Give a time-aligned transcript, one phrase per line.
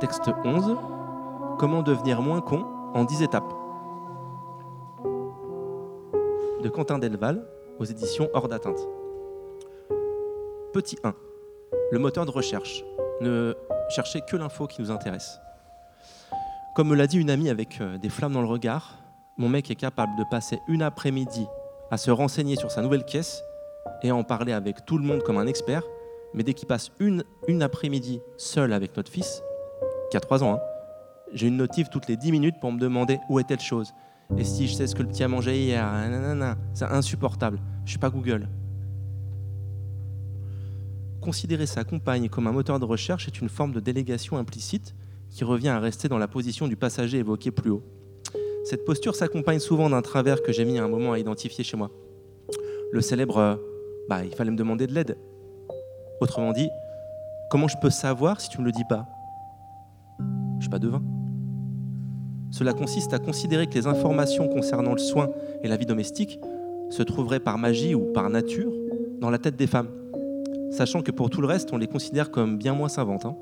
[0.00, 0.76] Texte 11.
[1.58, 2.64] Comment devenir moins con
[2.94, 3.52] en 10 étapes.
[6.62, 7.44] De Quentin Delval
[7.80, 8.78] aux éditions Hors d'atteinte.
[10.72, 11.14] Petit 1.
[11.90, 12.84] Le moteur de recherche.
[13.20, 13.56] Ne
[13.90, 15.40] cherchez que l'info qui nous intéresse.
[16.76, 18.98] Comme me l'a dit une amie avec euh, des flammes dans le regard,
[19.36, 21.48] mon mec est capable de passer une après-midi
[21.90, 23.42] à se renseigner sur sa nouvelle caisse
[24.04, 25.82] et à en parler avec tout le monde comme un expert,
[26.34, 29.42] mais dès qu'il passe une, une après-midi seul avec notre fils,
[30.10, 30.60] qui a 3 ans, hein,
[31.32, 33.92] j'ai une notif toutes les 10 minutes pour me demander où est telle chose.
[34.36, 37.60] Et si je sais ce que le petit a mangé hier, nanana, c'est insupportable.
[37.84, 38.48] Je suis pas Google.
[41.20, 44.94] Considérer sa compagne comme un moteur de recherche est une forme de délégation implicite
[45.30, 47.82] qui revient à rester dans la position du passager évoqué plus haut.
[48.64, 51.90] Cette posture s'accompagne souvent d'un travers que j'ai mis un moment à identifier chez moi.
[52.92, 53.56] Le célèbre euh,
[54.08, 55.18] bah, il fallait me demander de l'aide.
[56.20, 56.68] Autrement dit,
[57.50, 59.06] comment je peux savoir si tu me le dis pas?
[60.70, 61.02] Pas devin.
[62.50, 65.28] Cela consiste à considérer que les informations concernant le soin
[65.62, 66.38] et la vie domestique
[66.90, 68.72] se trouveraient par magie ou par nature
[69.20, 69.88] dans la tête des femmes,
[70.70, 73.26] sachant que pour tout le reste, on les considère comme bien moins savantes.
[73.26, 73.36] Hein.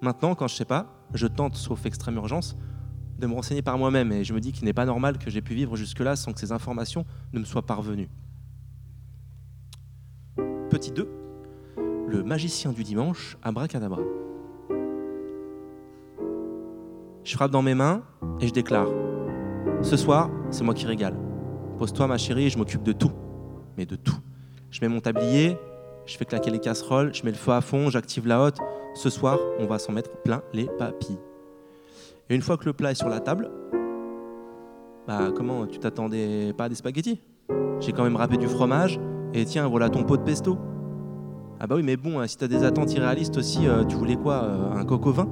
[0.00, 2.56] Maintenant, quand je sais pas, je tente, sauf extrême urgence,
[3.18, 5.42] de me renseigner par moi-même et je me dis qu'il n'est pas normal que j'ai
[5.42, 8.08] pu vivre jusque-là sans que ces informations ne me soient parvenues.
[10.70, 11.08] Petit 2,
[12.08, 14.00] le magicien du dimanche, abracadabra.
[17.30, 18.02] Je frappe dans mes mains
[18.40, 18.88] et je déclare
[19.82, 21.14] Ce soir, c'est moi qui régale.
[21.78, 23.12] Pose-toi, ma chérie, je m'occupe de tout.
[23.78, 24.16] Mais de tout.
[24.72, 25.56] Je mets mon tablier,
[26.06, 28.58] je fais claquer les casseroles, je mets le feu à fond, j'active la hotte.
[28.96, 31.20] Ce soir, on va s'en mettre plein les papilles.
[32.28, 33.48] Et une fois que le plat est sur la table,
[35.06, 37.20] bah comment tu t'attendais pas à des spaghettis?
[37.78, 38.98] J'ai quand même râpé du fromage
[39.34, 40.58] et tiens, voilà ton pot de pesto.
[41.60, 44.42] Ah bah oui, mais bon, si t'as des attentes irréalistes aussi, euh, tu voulais quoi
[44.42, 45.28] euh, Un coco vin?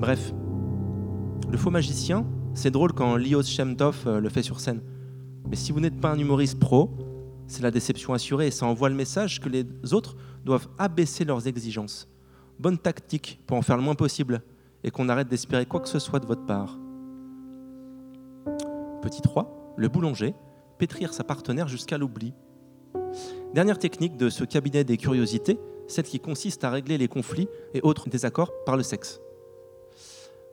[0.00, 0.32] Bref,
[1.50, 4.80] le faux magicien, c'est drôle quand Lios Shemtov euh, le fait sur scène.
[5.50, 6.90] Mais si vous n'êtes pas un humoriste pro,
[7.46, 11.46] c'est la déception assurée et ça envoie le message que les autres doivent abaisser leurs
[11.46, 12.08] exigences.
[12.58, 14.40] Bonne tactique pour en faire le moins possible
[14.84, 16.78] et qu'on arrête d'espérer quoi que ce soit de votre part.
[19.02, 20.34] Petit 3, le boulanger,
[20.78, 22.32] pétrir sa partenaire jusqu'à l'oubli.
[23.52, 27.82] Dernière technique de ce cabinet des curiosités, celle qui consiste à régler les conflits et
[27.82, 29.20] autres désaccords par le sexe.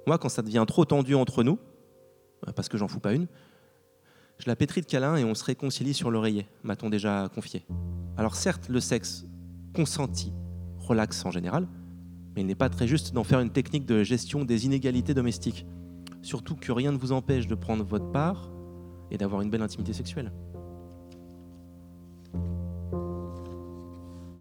[0.07, 1.59] Moi, quand ça devient trop tendu entre nous,
[2.47, 3.27] euh, parce que j'en fous pas une,
[4.39, 7.65] je la pétris de câlins et on se réconcilie sur l'oreiller, m'a-t-on déjà confié.
[8.15, 9.25] Alors certes, le sexe
[9.75, 10.31] consenti
[10.77, 11.67] relaxe en général,
[12.33, 15.65] mais il n'est pas très juste d'en faire une technique de gestion des inégalités domestiques.
[16.21, 18.49] Surtout que rien ne vous empêche de prendre votre part
[19.11, 20.31] et d'avoir une belle intimité sexuelle.